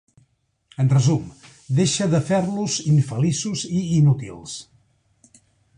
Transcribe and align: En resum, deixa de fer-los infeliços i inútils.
En 0.83 0.87
resum, 0.95 1.27
deixa 1.79 2.07
de 2.15 2.23
fer-los 2.31 2.79
infeliços 2.95 3.69
i 3.81 3.85
inútils. 4.01 4.57